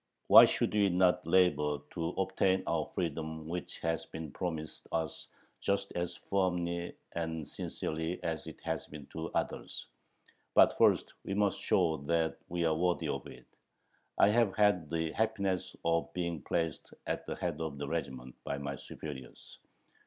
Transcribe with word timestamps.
Why 0.29 0.45
should 0.45 0.73
we 0.73 0.89
not 0.89 1.27
labor 1.27 1.77
to 1.91 2.07
obtain 2.17 2.63
our 2.65 2.87
freedom 2.95 3.47
which 3.47 3.77
has 3.81 4.03
been 4.07 4.31
promised 4.31 4.87
us 4.91 5.27
just 5.59 5.91
as 5.91 6.15
firmly 6.15 6.95
and 7.11 7.47
sincerely 7.47 8.17
as 8.23 8.47
it 8.47 8.59
has 8.63 8.87
been 8.87 9.05
to 9.13 9.29
others? 9.35 9.85
But 10.55 10.75
first 10.75 11.13
we 11.23 11.35
must 11.35 11.59
show 11.59 11.97
that 12.07 12.37
we 12.49 12.65
are 12.65 12.73
worthy 12.73 13.09
of 13.09 13.27
it.... 13.27 13.45
I 14.17 14.29
have 14.29 14.55
had 14.57 14.89
the 14.89 15.11
happiness 15.11 15.75
of 15.85 16.11
being 16.13 16.41
placed 16.41 16.91
at 17.05 17.27
the 17.27 17.35
head 17.35 17.61
of 17.61 17.77
the 17.77 17.87
regiment 17.87 18.33
by 18.43 18.57
my 18.57 18.77
superiors. 18.77 19.59